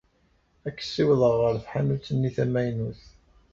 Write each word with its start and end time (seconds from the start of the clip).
Ad 0.67 0.73
k-ssiwḍeɣ 0.77 1.33
ɣer 1.41 1.55
tḥanut-nni 1.63 2.29
tamaynut. 2.35 3.01